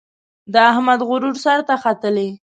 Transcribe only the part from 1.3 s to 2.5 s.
سر ته ختلی.